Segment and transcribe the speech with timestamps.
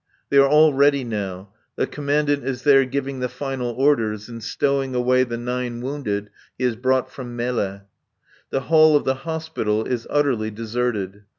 [0.31, 1.53] They are all ready now.
[1.75, 6.63] The Commandant is there giving the final orders and stowing away the nine wounded he
[6.63, 7.81] has brought from Melle.
[8.49, 11.25] The hall of the Hospital is utterly deserted.